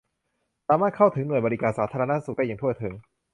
[0.67, 2.93] สามารถเข้าถึงหน่วยบริการสาธารณสุขได้อย่างทั่วถึง